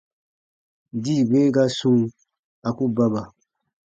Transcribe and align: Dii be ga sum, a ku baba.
Dii 1.03 1.21
be 1.29 1.39
ga 1.55 1.65
sum, 1.77 1.99
a 2.67 2.69
ku 2.77 2.85
baba. 2.95 3.21